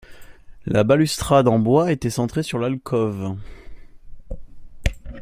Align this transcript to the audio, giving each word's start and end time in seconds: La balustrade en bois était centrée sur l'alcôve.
La 0.65 0.83
balustrade 0.83 1.47
en 1.47 1.59
bois 1.59 1.91
était 1.91 2.09
centrée 2.09 2.41
sur 2.41 2.57
l'alcôve. 2.57 3.35